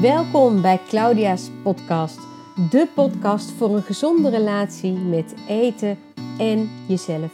[0.00, 2.18] Welkom bij Claudia's podcast,
[2.70, 5.98] de podcast voor een gezonde relatie met eten
[6.38, 7.32] en jezelf.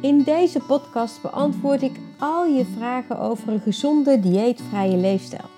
[0.00, 5.48] In deze podcast beantwoord ik al je vragen over een gezonde dieetvrije leefstijl.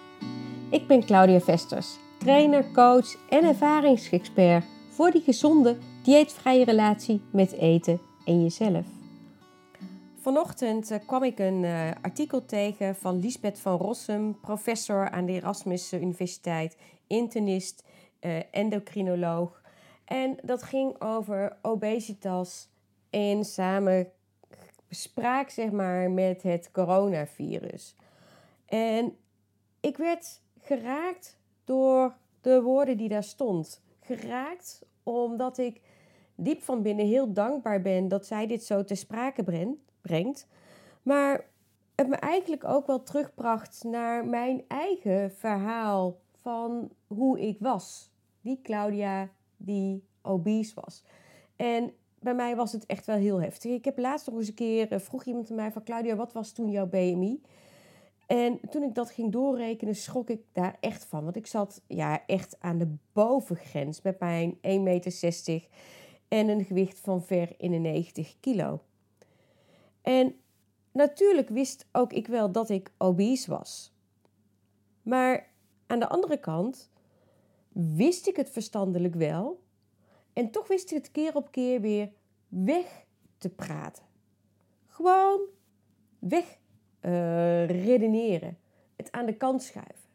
[0.70, 8.00] Ik ben Claudia Vesters, trainer, coach en ervaringsexpert voor die gezonde dieetvrije relatie met eten
[8.24, 8.91] en jezelf.
[10.22, 15.32] Vanochtend eh, kwam ik een uh, artikel tegen van Lisbeth van Rossum, professor aan de
[15.32, 16.76] Erasmus Universiteit,
[17.06, 17.84] internist,
[18.20, 19.62] uh, endocrinoloog.
[20.04, 22.68] En dat ging over obesitas
[23.10, 27.96] in samenspraak zeg maar, met het coronavirus.
[28.66, 29.16] En
[29.80, 33.82] ik werd geraakt door de woorden die daar stond.
[34.00, 35.80] Geraakt omdat ik
[36.34, 40.46] diep van binnen heel dankbaar ben dat zij dit zo ter sprake brengt brengt.
[41.02, 41.44] Maar
[41.94, 48.10] het me eigenlijk ook wel terugbracht naar mijn eigen verhaal van hoe ik was.
[48.40, 51.04] Die Claudia die obese was.
[51.56, 53.72] En bij mij was het echt wel heel heftig.
[53.72, 56.32] Ik heb laatst nog eens een keer, eh, vroeg iemand aan mij van Claudia, wat
[56.32, 57.40] was toen jouw BMI?
[58.26, 61.24] En toen ik dat ging doorrekenen, schrok ik daar echt van.
[61.24, 65.66] Want ik zat ja, echt aan de bovengrens met mijn 1,60 meter
[66.28, 68.80] en een gewicht van ver in de 90 kilo.
[70.02, 70.34] En
[70.92, 73.92] natuurlijk wist ook ik wel dat ik obese was.
[75.02, 75.50] Maar
[75.86, 76.90] aan de andere kant
[77.72, 79.62] wist ik het verstandelijk wel.
[80.32, 82.12] En toch wist ik het keer op keer weer
[82.48, 83.04] weg
[83.38, 84.04] te praten.
[84.86, 85.40] Gewoon
[86.18, 86.58] weg
[87.00, 88.58] uh, redeneren.
[88.96, 90.10] Het aan de kant schuiven.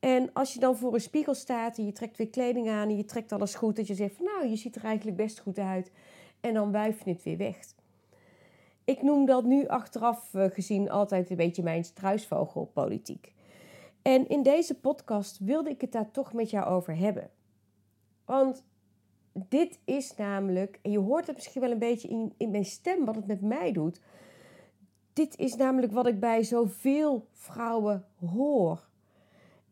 [0.00, 2.96] En als je dan voor een spiegel staat en je trekt weer kleding aan en
[2.96, 5.58] je trekt alles goed, dat je zegt van nou, je ziet er eigenlijk best goed
[5.58, 5.90] uit.
[6.40, 7.58] En dan wuif je het weer weg.
[8.88, 13.32] Ik noem dat nu achteraf eh, gezien altijd een beetje mijn struisvogelpolitiek.
[14.02, 17.30] En in deze podcast wilde ik het daar toch met jou over hebben.
[18.24, 18.64] Want
[19.32, 23.04] dit is namelijk, en je hoort het misschien wel een beetje in, in mijn stem
[23.04, 24.00] wat het met mij doet.
[25.12, 28.88] Dit is namelijk wat ik bij zoveel vrouwen hoor.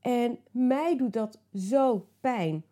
[0.00, 2.64] En mij doet dat zo pijn.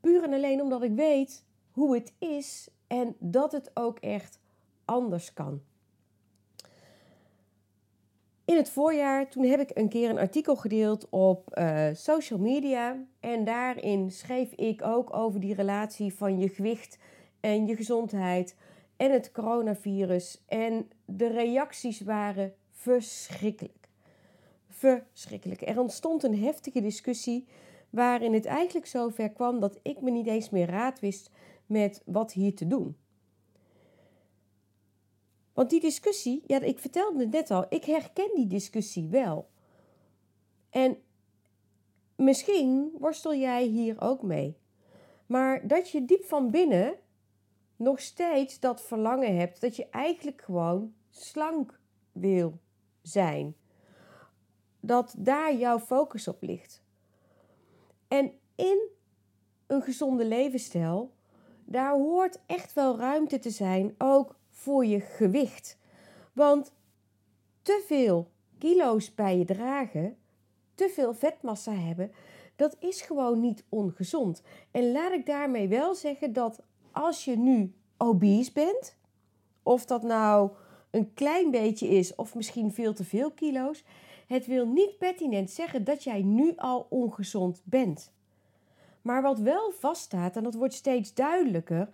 [0.00, 4.42] Puur en alleen omdat ik weet hoe het is en dat het ook echt
[4.84, 5.62] anders kan.
[8.44, 13.04] In het voorjaar, toen heb ik een keer een artikel gedeeld op uh, social media.
[13.20, 16.98] En daarin schreef ik ook over die relatie van je gewicht
[17.40, 18.56] en je gezondheid
[18.96, 20.44] en het coronavirus.
[20.46, 23.88] En de reacties waren verschrikkelijk.
[24.68, 25.68] Verschrikkelijk.
[25.68, 27.46] Er ontstond een heftige discussie
[27.90, 31.30] waarin het eigenlijk zover kwam dat ik me niet eens meer raad wist
[31.66, 32.96] met wat hier te doen.
[35.54, 39.48] Want die discussie, ja, ik vertelde het net al, ik herken die discussie wel.
[40.70, 40.96] En
[42.16, 44.56] misschien worstel jij hier ook mee.
[45.26, 46.94] Maar dat je diep van binnen
[47.76, 51.80] nog steeds dat verlangen hebt dat je eigenlijk gewoon slank
[52.12, 52.58] wil
[53.02, 53.56] zijn.
[54.80, 56.82] Dat daar jouw focus op ligt.
[58.08, 58.88] En in
[59.66, 61.12] een gezonde levensstijl,
[61.64, 65.78] daar hoort echt wel ruimte te zijn, ook voor je gewicht.
[66.32, 66.72] Want
[67.62, 70.16] te veel kilo's bij je dragen,
[70.74, 72.12] te veel vetmassa hebben,
[72.56, 74.42] dat is gewoon niet ongezond.
[74.70, 78.96] En laat ik daarmee wel zeggen dat als je nu obese bent,
[79.62, 80.50] of dat nou
[80.90, 83.84] een klein beetje is of misschien veel te veel kilo's,
[84.26, 88.12] het wil niet pertinent zeggen dat jij nu al ongezond bent.
[89.02, 91.88] Maar wat wel vaststaat, en dat wordt steeds duidelijker,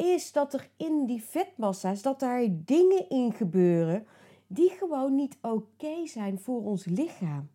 [0.00, 4.06] is dat er in die vetmassa's, dat daar dingen in gebeuren
[4.46, 7.50] die gewoon niet oké zijn voor ons lichaam.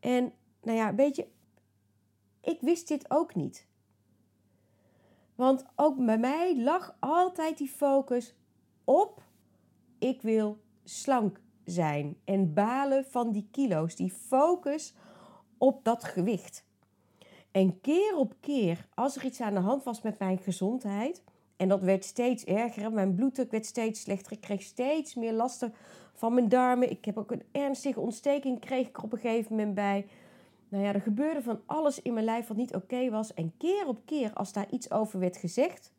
[0.00, 0.32] En
[0.62, 1.26] nou ja, weet je,
[2.40, 3.66] ik wist dit ook niet.
[5.34, 8.34] Want ook bij mij lag altijd die focus
[8.84, 9.22] op
[9.98, 14.94] ik wil slank zijn en balen van die kilo's, die focus
[15.58, 16.65] op dat gewicht.
[17.56, 21.22] En keer op keer, als er iets aan de hand was met mijn gezondheid,
[21.56, 25.74] en dat werd steeds erger, mijn bloeddruk werd steeds slechter, ik kreeg steeds meer lasten
[26.14, 26.90] van mijn darmen.
[26.90, 30.06] Ik heb ook een ernstige ontsteking, kreeg ik er op een gegeven moment bij.
[30.68, 33.34] Nou ja, er gebeurde van alles in mijn lijf wat niet oké was.
[33.34, 35.92] En keer op keer, als daar iets over werd gezegd,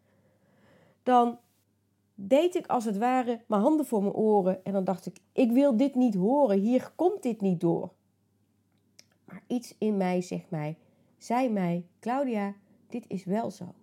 [1.03, 1.37] dan
[2.15, 4.65] deed ik als het ware mijn handen voor mijn oren.
[4.65, 7.91] En dan dacht ik, ik wil dit niet horen, hier komt dit niet door.
[9.25, 10.77] Maar iets in mij zegt mij,
[11.17, 12.53] zei mij, Claudia,
[12.87, 13.73] dit is wel zo.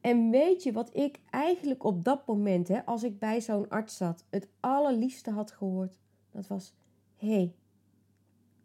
[0.00, 3.96] En weet je wat ik eigenlijk op dat moment, hè, als ik bij zo'n arts
[3.96, 5.98] zat, het allerliefste had gehoord?
[6.30, 6.74] Dat was:
[7.16, 7.54] hé, hey,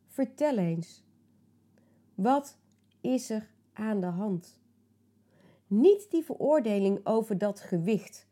[0.07, 1.04] vertel eens,
[2.16, 2.57] Wat
[3.01, 4.57] is er aan de hand?
[5.68, 8.28] Niet die veroordeling over dat gewicht.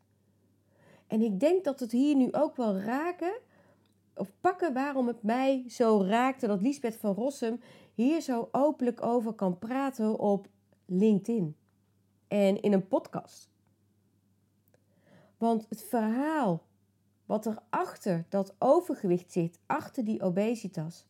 [1.08, 3.40] En ik denk dat het hier nu ook wel raken,
[4.16, 7.60] of pakken waarom het mij zo raakte dat Liesbeth van Rossum
[7.94, 10.48] hier zo openlijk over kan praten op
[10.86, 11.56] LinkedIn
[12.28, 13.50] en in een podcast.
[15.38, 16.64] Want het verhaal
[17.26, 21.06] wat er achter dat overgewicht zit, achter die obesitas,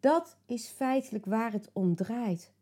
[0.00, 2.52] dat is feitelijk waar het om draait.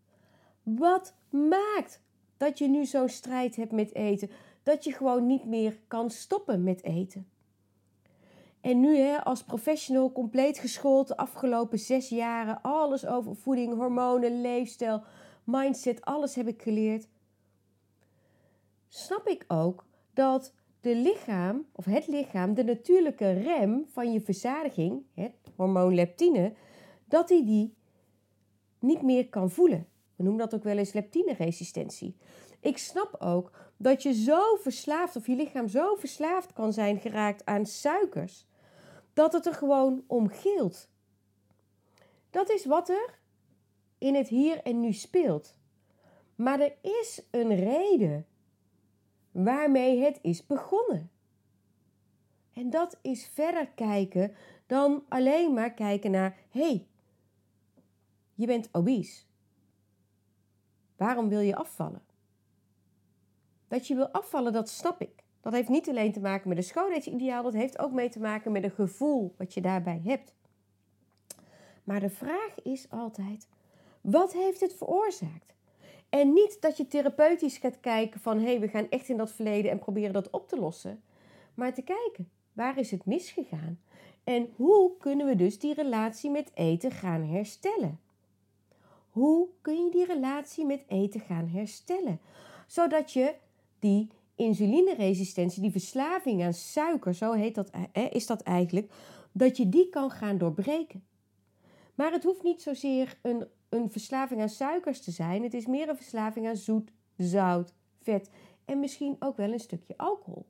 [0.62, 2.00] Wat maakt
[2.36, 4.30] dat je nu zo'n strijd hebt met eten?
[4.62, 7.28] Dat je gewoon niet meer kan stoppen met eten.
[8.64, 14.40] En nu hè, als professional compleet geschoold de afgelopen zes jaren, alles over voeding, hormonen,
[14.40, 15.02] leefstijl,
[15.44, 17.08] mindset, alles heb ik geleerd.
[18.88, 19.84] Snap ik ook
[20.14, 26.52] dat de lichaam, of het lichaam, de natuurlijke rem van je verzadiging, het hormoon leptine,
[27.04, 27.74] dat hij die
[28.78, 29.86] niet meer kan voelen.
[30.16, 32.16] We noemen dat ook wel eens leptineresistentie.
[32.60, 37.44] Ik snap ook dat je zo verslaafd, of je lichaam zo verslaafd kan zijn geraakt
[37.44, 38.46] aan suikers,
[39.14, 40.88] dat het er gewoon om gilt.
[42.30, 43.18] Dat is wat er
[43.98, 45.58] in het hier en nu speelt.
[46.34, 48.26] Maar er is een reden
[49.30, 51.10] waarmee het is begonnen.
[52.52, 54.34] En dat is verder kijken
[54.66, 56.86] dan alleen maar kijken naar: hé, hey,
[58.34, 59.24] je bent obese.
[60.96, 62.02] Waarom wil je afvallen?
[63.68, 65.23] Dat je wil afvallen, dat snap ik.
[65.44, 68.52] Dat heeft niet alleen te maken met een schoonheidsideaal, dat heeft ook mee te maken
[68.52, 70.34] met een gevoel wat je daarbij hebt.
[71.84, 73.48] Maar de vraag is altijd:
[74.00, 75.54] wat heeft het veroorzaakt?
[76.08, 79.32] En niet dat je therapeutisch gaat kijken van hé, hey, we gaan echt in dat
[79.32, 81.02] verleden en proberen dat op te lossen.
[81.54, 83.80] Maar te kijken, waar is het misgegaan?
[84.24, 88.00] En hoe kunnen we dus die relatie met eten gaan herstellen?
[89.10, 92.20] Hoe kun je die relatie met eten gaan herstellen?
[92.66, 93.34] Zodat je
[93.78, 97.70] die insulineresistentie, die verslaving aan suiker, zo heet dat,
[98.10, 98.92] is dat eigenlijk,
[99.32, 101.04] dat je die kan gaan doorbreken.
[101.94, 105.42] Maar het hoeft niet zozeer een, een verslaving aan suikers te zijn.
[105.42, 107.72] Het is meer een verslaving aan zoet, zout,
[108.02, 108.30] vet
[108.64, 110.46] en misschien ook wel een stukje alcohol.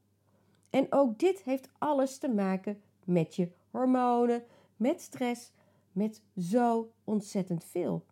[0.71, 4.45] En ook dit heeft alles te maken met je hormonen,
[4.77, 5.53] met stress,
[5.93, 8.05] met zo ontzettend veel.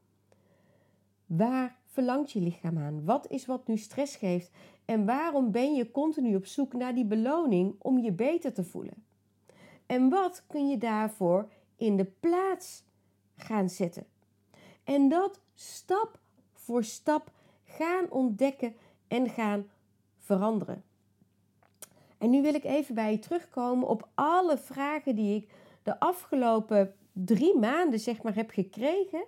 [1.27, 3.05] Waar verlangt je lichaam aan?
[3.05, 4.51] Wat is wat nu stress geeft?
[4.85, 9.05] En waarom ben je continu op zoek naar die beloning om je beter te voelen?
[9.87, 12.85] En wat kun je daarvoor in de plaats
[13.37, 14.07] gaan zetten?
[14.85, 16.19] En dat stap
[16.53, 17.31] voor stap
[17.65, 18.75] gaan ontdekken
[19.09, 19.67] en gaan
[20.19, 20.85] veranderen.
[22.19, 25.49] En nu wil ik even bij je terugkomen op alle vragen die ik
[25.83, 29.25] de afgelopen drie maanden zeg maar heb gekregen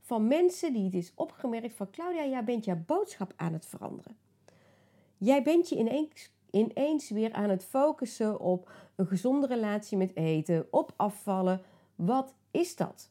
[0.00, 4.16] van mensen die het is opgemerkt van Claudia, jij bent jouw boodschap aan het veranderen.
[5.18, 10.66] Jij bent je ineens, ineens weer aan het focussen op een gezonde relatie met eten,
[10.70, 11.62] op afvallen.
[11.94, 13.10] Wat is dat?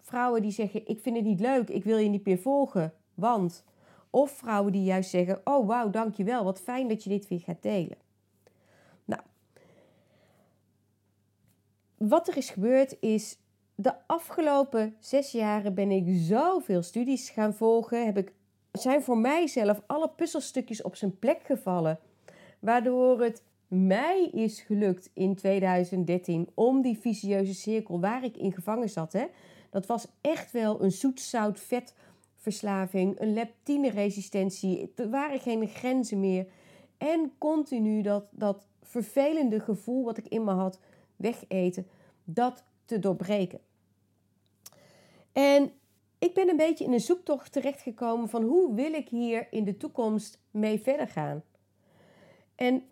[0.00, 3.64] Vrouwen die zeggen: Ik vind het niet leuk, ik wil je niet meer volgen, want.
[4.10, 7.62] Of vrouwen die juist zeggen: Oh wauw, dankjewel, wat fijn dat je dit weer gaat
[7.62, 7.96] delen.
[9.04, 9.20] Nou,
[11.96, 13.38] wat er is gebeurd is
[13.74, 18.06] de afgelopen zes jaren ben ik zoveel studies gaan volgen.
[18.06, 18.32] Heb ik,
[18.72, 21.98] zijn voor mijzelf alle puzzelstukjes op zijn plek gevallen.
[22.58, 28.90] Waardoor het mij is gelukt in 2013 om die vicieuze cirkel waar ik in gevangen
[28.90, 29.12] zat.
[29.12, 29.26] Hè,
[29.70, 31.94] dat was echt wel een zoet-zout-vet
[32.36, 34.92] verslaving, een leptineresistentie.
[34.96, 36.46] Er waren geen grenzen meer.
[36.98, 40.78] En continu dat, dat vervelende gevoel wat ik in me had,
[41.16, 41.86] wegeten,
[42.24, 43.60] dat te doorbreken.
[45.32, 45.72] En
[46.22, 49.76] ik ben een beetje in een zoektocht terechtgekomen van hoe wil ik hier in de
[49.76, 51.42] toekomst mee verder gaan.
[52.54, 52.84] En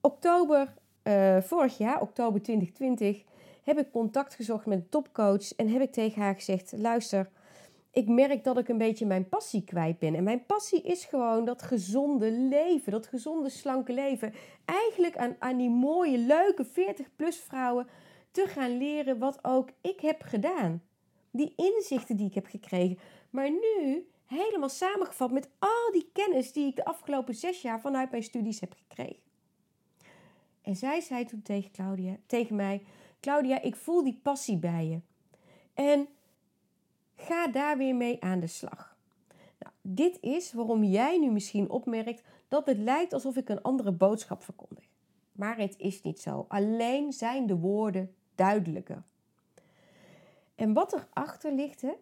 [0.00, 0.74] oktober
[1.04, 3.24] uh, vorig jaar, oktober 2020,
[3.62, 7.30] heb ik contact gezocht met een topcoach en heb ik tegen haar gezegd: luister,
[7.90, 10.14] ik merk dat ik een beetje mijn passie kwijt ben.
[10.14, 14.32] En mijn passie is gewoon dat gezonde leven, dat gezonde slanke leven.
[14.64, 17.86] Eigenlijk aan, aan die mooie, leuke 40-plus vrouwen
[18.30, 20.82] te gaan leren wat ook ik heb gedaan
[21.36, 22.98] die inzichten die ik heb gekregen.
[23.30, 28.10] Maar nu helemaal samengevat met al die kennis die ik de afgelopen zes jaar vanuit
[28.10, 29.22] mijn studies heb gekregen.
[30.62, 32.82] En zij zei toen tegen, Claudia, tegen mij:
[33.20, 35.00] Claudia, ik voel die passie bij je.
[35.74, 36.08] En
[37.16, 38.96] ga daar weer mee aan de slag.
[39.58, 43.92] Nou, dit is waarom jij nu misschien opmerkt dat het lijkt alsof ik een andere
[43.92, 44.84] boodschap verkondig.
[45.32, 46.44] Maar het is niet zo.
[46.48, 49.04] Alleen zijn de woorden duidelijker.
[50.56, 51.92] En wat erachter ligt, hè,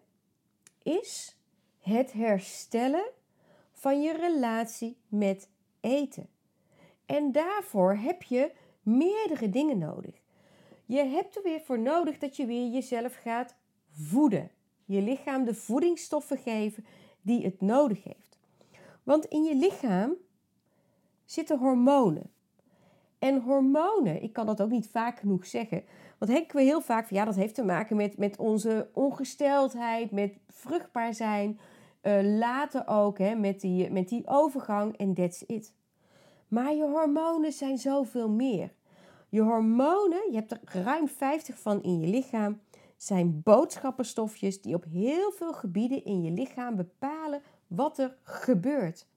[0.83, 1.37] is
[1.79, 3.11] het herstellen
[3.71, 6.29] van je relatie met eten.
[7.05, 10.15] En daarvoor heb je meerdere dingen nodig.
[10.85, 13.55] Je hebt er weer voor nodig dat je weer jezelf gaat
[13.91, 14.51] voeden.
[14.85, 16.85] Je lichaam de voedingsstoffen geven
[17.21, 18.37] die het nodig heeft.
[19.03, 20.15] Want in je lichaam
[21.25, 22.31] zitten hormonen.
[23.19, 25.83] En hormonen, ik kan dat ook niet vaak genoeg zeggen.
[26.17, 30.11] Want denken we heel vaak van ja, dat heeft te maken met, met onze ongesteldheid,
[30.11, 31.59] met vruchtbaar zijn.
[32.01, 35.73] Uh, later ook hè, met, die, met die overgang en that's it.
[36.47, 38.73] Maar je hormonen zijn zoveel meer.
[39.29, 42.59] Je hormonen, je hebt er ruim 50 van in je lichaam,
[42.97, 49.07] zijn boodschappenstofjes die op heel veel gebieden in je lichaam bepalen wat er gebeurt.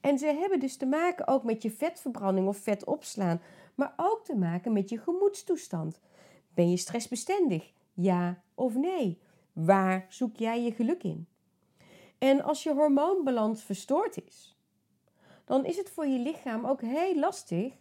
[0.00, 3.40] En ze hebben dus te maken ook met je vetverbranding of vet opslaan,
[3.74, 6.00] maar ook te maken met je gemoedstoestand.
[6.54, 7.72] Ben je stressbestendig?
[7.92, 9.18] Ja of nee?
[9.52, 11.26] Waar zoek jij je geluk in?
[12.18, 14.56] En als je hormoonbalans verstoord is,
[15.44, 17.72] dan is het voor je lichaam ook heel lastig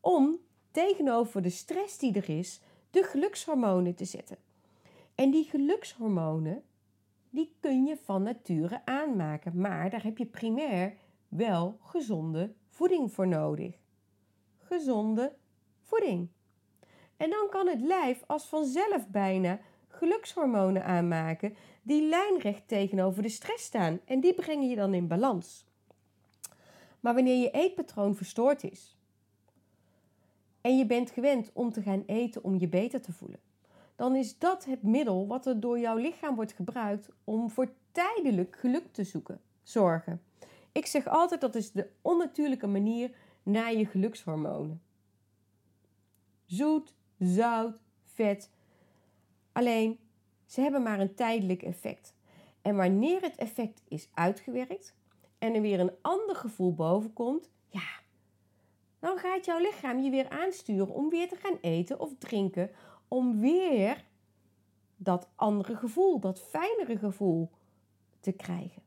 [0.00, 0.38] om
[0.70, 4.36] tegenover de stress die er is, de gelukshormonen te zetten.
[5.14, 6.62] En die gelukshormonen,
[7.30, 10.96] die kun je van nature aanmaken, maar daar heb je primair
[11.28, 13.74] wel gezonde voeding voor nodig.
[14.58, 15.36] Gezonde
[15.80, 16.28] voeding.
[17.16, 23.64] En dan kan het lijf als vanzelf bijna gelukshormonen aanmaken die lijnrecht tegenover de stress
[23.64, 25.66] staan en die brengen je dan in balans.
[27.00, 28.96] Maar wanneer je eetpatroon verstoord is
[30.60, 33.40] en je bent gewend om te gaan eten om je beter te voelen,
[33.96, 38.56] dan is dat het middel wat er door jouw lichaam wordt gebruikt om voor tijdelijk
[38.56, 40.22] geluk te zoeken, zorgen.
[40.72, 43.10] Ik zeg altijd dat is de onnatuurlijke manier
[43.42, 44.82] naar je gelukshormonen.
[46.44, 46.94] Zoet,
[47.26, 48.50] zout, vet.
[49.52, 49.98] Alleen,
[50.46, 52.14] ze hebben maar een tijdelijk effect.
[52.62, 54.94] En wanneer het effect is uitgewerkt
[55.38, 57.88] en er weer een ander gevoel boven komt, ja,
[58.98, 62.70] dan gaat jouw lichaam je weer aansturen om weer te gaan eten of drinken,
[63.08, 64.04] om weer
[64.96, 67.50] dat andere gevoel, dat fijnere gevoel
[68.20, 68.82] te krijgen.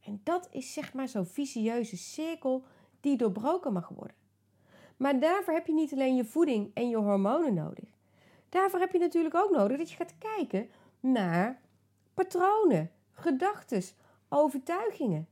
[0.00, 2.64] En dat is zeg maar zo'n vicieuze cirkel
[3.00, 4.16] die doorbroken mag worden.
[4.98, 7.84] Maar daarvoor heb je niet alleen je voeding en je hormonen nodig.
[8.48, 10.68] Daarvoor heb je natuurlijk ook nodig dat je gaat kijken
[11.00, 11.60] naar
[12.14, 13.82] patronen, gedachten,
[14.28, 15.28] overtuigingen.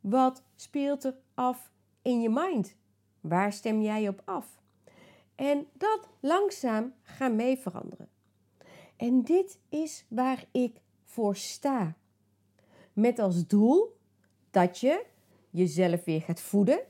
[0.00, 1.70] Wat speelt er af
[2.02, 2.76] in je mind?
[3.20, 4.60] Waar stem jij op af?
[5.34, 8.08] En dat langzaam gaan mee veranderen.
[8.96, 11.94] En dit is waar ik voor sta.
[12.92, 13.96] Met als doel
[14.50, 15.04] dat je
[15.50, 16.80] jezelf weer gaat voeden,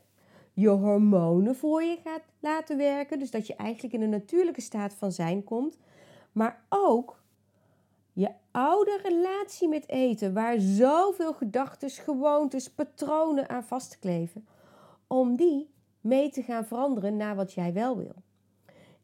[0.52, 4.94] je hormonen voor je gaat laten werken, dus dat je eigenlijk in een natuurlijke staat
[4.94, 5.78] van zijn komt,
[6.32, 7.23] maar ook
[8.12, 14.47] je oude relatie met eten, waar zoveel gedachten, gewoontes, patronen aan vastkleven,
[15.06, 18.14] om die mee te gaan veranderen naar wat jij wel wil.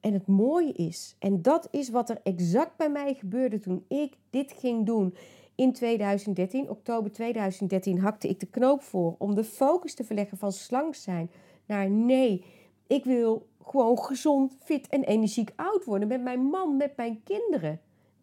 [0.01, 4.17] En het mooie is, en dat is wat er exact bij mij gebeurde toen ik
[4.31, 5.15] dit ging doen
[5.59, 10.53] in 2013, oktober 2013, hakte ik de knoop voor om de focus te verleggen van
[10.53, 11.31] slank zijn
[11.67, 12.45] naar nee,
[12.87, 17.81] ik wil gewoon gezond, fit en energiek oud worden met mijn man, met mijn kinderen.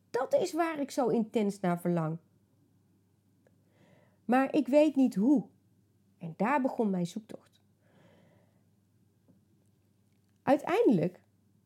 [0.10, 2.18] Dat is waar ik zo intens naar verlang.
[4.26, 5.44] Maar ik weet niet hoe.
[6.18, 7.62] En daar begon mijn zoektocht.
[10.44, 11.20] Uiteindelijk,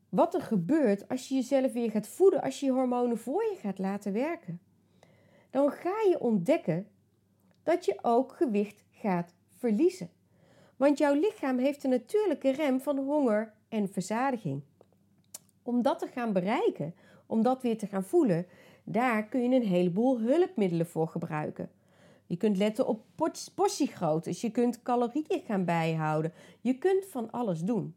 [0.09, 3.57] wat er gebeurt als je jezelf weer gaat voeden, als je je hormonen voor je
[3.59, 4.59] gaat laten werken
[5.49, 6.87] dan ga je ontdekken
[7.63, 10.09] dat je ook gewicht gaat verliezen.
[10.77, 14.61] Want jouw lichaam heeft een natuurlijke rem van honger en verzadiging.
[15.63, 18.45] Om dat te gaan bereiken, om dat weer te gaan voelen,
[18.83, 21.69] daar kun je een heleboel hulpmiddelen voor gebruiken.
[22.25, 23.03] Je kunt letten op
[23.55, 27.95] portiegroottes, je kunt calorieën gaan bijhouden, je kunt van alles doen.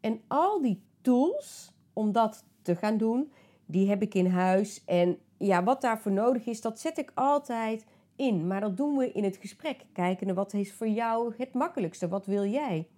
[0.00, 3.32] En al die tools om dat te gaan doen,
[3.66, 7.84] die heb ik in huis en ja, wat daarvoor nodig is, dat zet ik altijd
[8.16, 8.46] in.
[8.46, 9.84] Maar dat doen we in het gesprek.
[9.92, 12.08] Kijken naar wat is voor jou het makkelijkste.
[12.08, 12.88] Wat wil jij?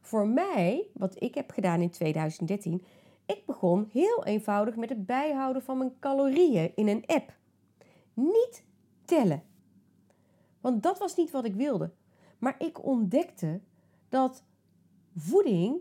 [0.00, 2.84] Voor mij, wat ik heb gedaan in 2013,
[3.26, 7.32] ik begon heel eenvoudig met het bijhouden van mijn calorieën in een app.
[8.14, 8.64] Niet
[9.04, 9.42] tellen.
[10.60, 11.90] Want dat was niet wat ik wilde.
[12.38, 13.60] Maar ik ontdekte
[14.08, 14.44] dat
[15.16, 15.76] voeding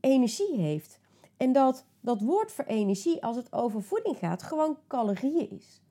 [0.00, 1.00] energie heeft.
[1.38, 5.82] En dat dat woord voor energie, als het over voeding gaat, gewoon calorieën is.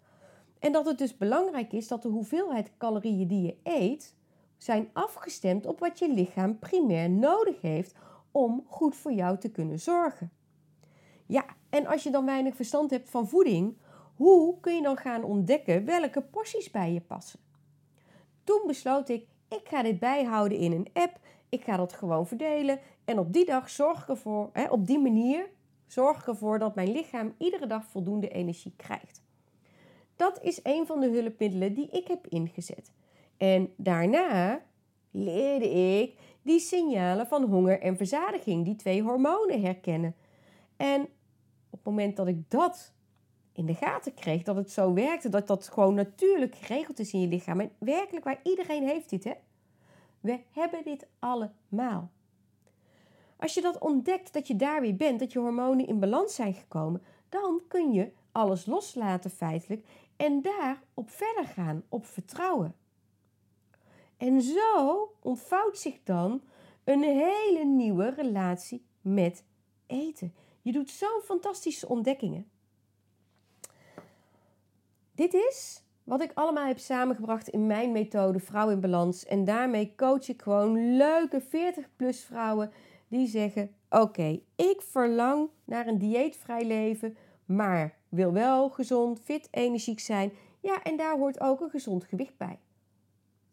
[0.60, 4.16] En dat het dus belangrijk is dat de hoeveelheid calorieën die je eet,
[4.58, 7.96] zijn afgestemd op wat je lichaam primair nodig heeft
[8.32, 10.32] om goed voor jou te kunnen zorgen.
[11.26, 13.78] Ja, en als je dan weinig verstand hebt van voeding,
[14.16, 17.40] hoe kun je dan gaan ontdekken welke porties bij je passen?
[18.44, 21.20] Toen besloot ik, ik ga dit bijhouden in een app.
[21.50, 22.80] Ik ga dat gewoon verdelen.
[23.08, 25.50] En op die dag zorg ik ervoor, hè, op die manier
[25.86, 29.22] zorg ik ervoor dat mijn lichaam iedere dag voldoende energie krijgt.
[30.16, 32.92] Dat is een van de hulpmiddelen die ik heb ingezet.
[33.38, 34.62] En daarna
[35.12, 40.16] leerde ik die signalen van honger en verzadiging, die twee hormonen herkennen.
[40.78, 41.02] En
[41.70, 42.94] op het moment dat ik dat
[43.54, 47.22] in de gaten kreeg, dat het zo werkte, dat dat gewoon natuurlijk geregeld is in
[47.22, 47.60] je lichaam.
[47.60, 49.34] En werkelijk waar iedereen heeft dit, hè?
[50.20, 52.12] We hebben dit allemaal.
[53.38, 56.54] Als je dat ontdekt, dat je daar weer bent, dat je hormonen in balans zijn
[56.54, 62.76] gekomen, dan kun je alles loslaten feitelijk en daarop verder gaan, op vertrouwen.
[64.18, 66.42] En zo ontvouwt zich dan
[66.84, 69.44] een hele nieuwe relatie met
[69.86, 70.34] eten.
[70.62, 72.50] Je doet zo'n fantastische ontdekkingen.
[75.16, 79.26] Dit is wat ik allemaal heb samengebracht in mijn methode Vrouw in Balans.
[79.26, 82.72] En daarmee coach ik gewoon leuke 40-plus vrouwen
[83.08, 90.00] die zeggen: Oké, ik verlang naar een dieetvrij leven, maar wil wel gezond, fit, energiek
[90.00, 90.32] zijn.
[90.60, 92.60] Ja, en daar hoort ook een gezond gewicht bij.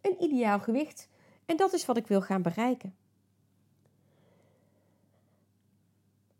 [0.00, 1.08] Een ideaal gewicht.
[1.46, 2.94] En dat is wat ik wil gaan bereiken.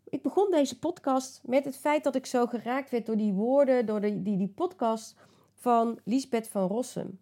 [0.03, 3.85] Ik begon deze podcast met het feit dat ik zo geraakt werd door die woorden,
[3.85, 5.15] door die, die, die podcast
[5.53, 7.19] van Lisbeth van Rossum.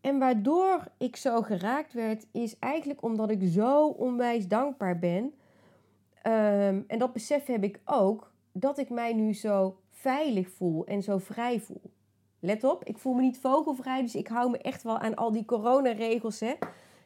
[0.00, 5.34] En waardoor ik zo geraakt werd, is eigenlijk omdat ik zo onwijs dankbaar ben.
[6.22, 11.02] Ehm, en dat besef heb ik ook, dat ik mij nu zo veilig voel en
[11.02, 11.82] zo vrij voel.
[12.38, 15.32] Let op, ik voel me niet vogelvrij, dus ik hou me echt wel aan al
[15.32, 16.40] die coronaregels.
[16.40, 16.54] Hè.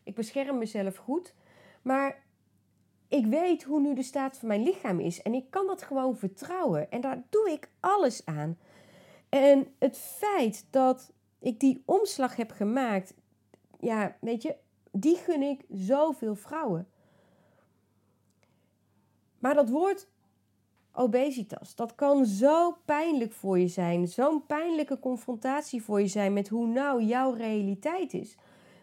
[0.02, 1.34] Ik bescherm mezelf goed.
[1.82, 2.22] Maar
[3.08, 5.22] ik weet hoe nu de staat van mijn lichaam is.
[5.22, 6.90] En ik kan dat gewoon vertrouwen.
[6.90, 8.58] En daar doe ik alles aan.
[9.28, 11.12] En het feit dat
[11.44, 13.14] ik die omslag heb gemaakt,
[13.80, 14.56] ja, weet je,
[14.92, 16.88] die gun ik zoveel vrouwen.
[19.38, 20.08] Maar dat woord
[20.92, 26.48] obesitas, dat kan zo pijnlijk voor je zijn, zo'n pijnlijke confrontatie voor je zijn met
[26.48, 28.36] hoe nou jouw realiteit is,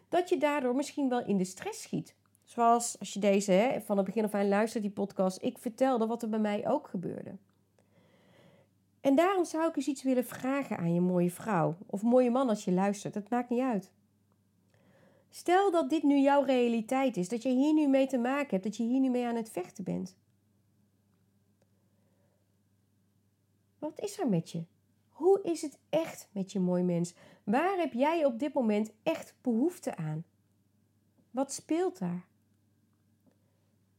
[0.09, 2.15] dat je daardoor misschien wel in de stress schiet.
[2.43, 6.07] Zoals als je deze hè, van het begin af aan luistert, die podcast, ik vertelde
[6.07, 7.37] wat er bij mij ook gebeurde.
[9.01, 12.49] En daarom zou ik eens iets willen vragen aan je mooie vrouw of mooie man
[12.49, 13.15] als je luistert.
[13.15, 13.91] Het maakt niet uit.
[15.29, 18.63] Stel dat dit nu jouw realiteit is, dat je hier nu mee te maken hebt,
[18.63, 20.17] dat je hier nu mee aan het vechten bent.
[23.79, 24.65] Wat is er met je?
[25.09, 27.13] Hoe is het echt met je mooi mens?
[27.43, 30.25] Waar heb jij op dit moment echt behoefte aan?
[31.31, 32.25] Wat speelt daar?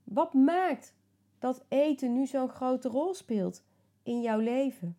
[0.05, 0.95] Wat maakt
[1.38, 3.65] dat eten nu zo'n grote rol speelt
[4.03, 4.97] in jouw leven?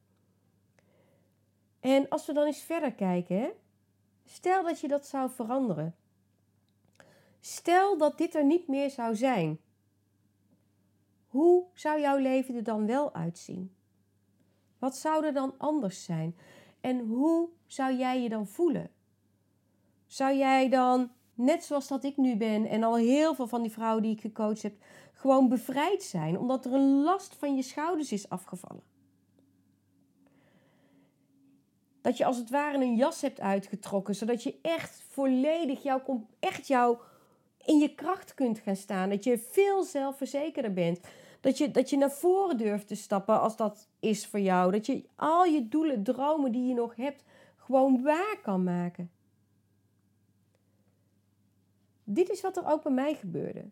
[1.79, 3.51] En als we dan eens verder kijken,
[4.25, 5.95] stel dat je dat zou veranderen.
[7.39, 9.59] Stel dat dit er niet meer zou zijn.
[11.27, 13.75] Hoe zou jouw leven er dan wel uitzien?
[14.79, 16.35] Wat zou er dan anders zijn?
[16.81, 18.91] En hoe zou jij je dan voelen?
[20.05, 23.71] Zou jij dan, net zoals dat ik nu ben en al heel veel van die
[23.71, 24.75] vrouwen die ik gecoacht heb,
[25.13, 28.92] gewoon bevrijd zijn omdat er een last van je schouders is afgevallen?
[32.03, 36.67] Dat je als het ware een jas hebt uitgetrokken, zodat je echt volledig jouw, echt
[36.67, 36.97] jou
[37.65, 39.09] in je kracht kunt gaan staan.
[39.09, 40.99] Dat je veel zelfverzekerder bent.
[41.39, 44.71] Dat je, dat je naar voren durft te stappen als dat is voor jou.
[44.71, 47.23] Dat je al je doelen, dromen die je nog hebt,
[47.57, 49.11] gewoon waar kan maken.
[52.03, 53.65] Dit is wat er ook bij mij gebeurde.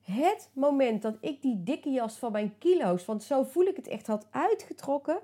[0.00, 3.88] Het moment dat ik die dikke jas van mijn kilo's, want zo voel ik het
[3.88, 5.18] echt, had uitgetrokken,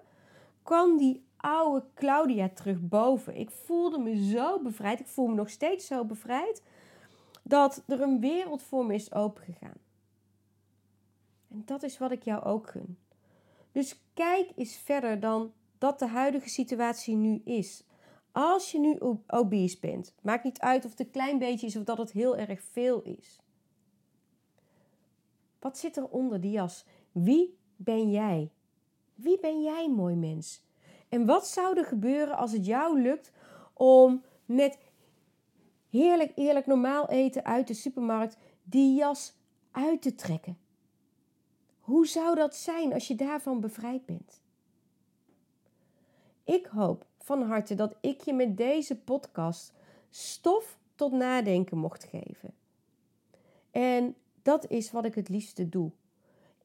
[0.62, 3.36] kwam die oude Claudia terug boven.
[3.36, 5.00] Ik voelde me zo bevrijd.
[5.00, 6.62] Ik voel me nog steeds zo bevrijd.
[7.42, 9.78] Dat er een wereld voor me is opengegaan.
[11.48, 12.98] En dat is wat ik jou ook gun.
[13.72, 17.84] Dus kijk eens verder dan dat de huidige situatie nu is.
[18.32, 21.84] Als je nu obese bent, maakt niet uit of het een klein beetje is of
[21.84, 23.40] dat het heel erg veel is.
[25.58, 26.84] Wat zit er onder die jas?
[27.12, 28.50] Wie ben jij?
[29.14, 30.62] Wie ben jij, mooi mens?
[31.08, 33.32] En wat zou er gebeuren als het jou lukt
[33.72, 34.78] om met
[35.90, 39.34] heerlijk, eerlijk, normaal eten uit de supermarkt die jas
[39.70, 40.58] uit te trekken?
[41.80, 44.40] Hoe zou dat zijn als je daarvan bevrijd bent?
[46.44, 49.72] Ik hoop van harte dat ik je met deze podcast
[50.10, 52.54] stof tot nadenken mocht geven.
[53.70, 55.90] En dat is wat ik het liefste doe.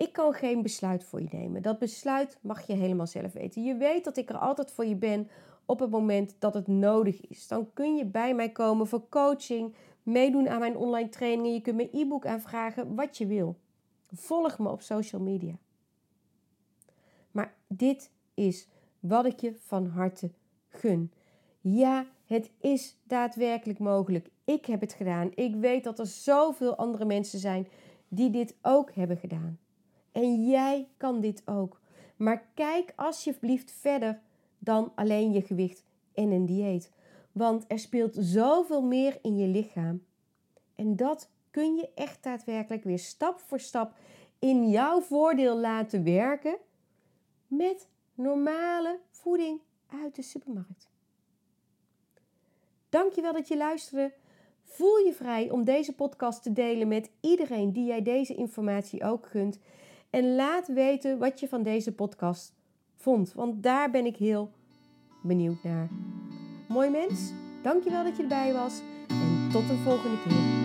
[0.02, 1.62] Ik kan geen besluit voor je nemen.
[1.62, 3.64] Dat besluit mag je helemaal zelf weten.
[3.64, 5.30] Je weet dat ik er altijd voor je ben
[5.66, 7.48] op het moment dat het nodig is.
[7.48, 11.54] Dan kun je bij mij komen voor coaching, meedoen aan mijn online trainingen.
[11.54, 13.56] Je kunt mijn e-book aanvragen, wat je wil.
[14.12, 15.58] Volg me op social media.
[17.32, 18.68] Maar dit is
[19.00, 20.32] wat ik je van harte
[20.70, 21.12] gun.
[21.60, 24.30] Ja, het is daadwerkelijk mogelijk.
[24.46, 25.32] Ik heb het gedaan.
[25.36, 27.68] Ik weet dat er zoveel andere mensen zijn
[28.08, 29.60] die dit ook hebben gedaan.
[30.12, 31.80] En jij kan dit ook.
[32.16, 34.20] Maar kijk alsjeblieft verder
[34.60, 36.92] dan alleen je gewicht en een dieet.
[37.32, 40.04] Want er speelt zoveel meer in je lichaam.
[40.76, 43.94] En dat kun je echt daadwerkelijk weer stap voor stap
[44.40, 46.58] in jouw voordeel laten werken
[47.48, 50.90] met normale voeding uit de supermarkt.
[52.90, 54.14] Dankjewel dat je luisterde.
[54.64, 59.28] Voel je vrij om deze podcast te delen met iedereen die jij deze informatie ook
[59.28, 59.60] gunt.
[60.12, 62.54] En laat weten wat je van deze podcast
[62.96, 64.52] vond, want daar ben ik heel
[65.24, 65.90] benieuwd naar.
[66.68, 70.61] Mooi mens, dankjewel dat je erbij was en tot de volgende keer.